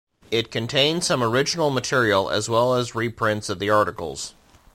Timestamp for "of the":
3.49-3.69